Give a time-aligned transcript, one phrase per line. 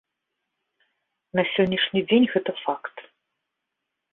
[1.39, 2.97] На сённяшні дзень гэта факт.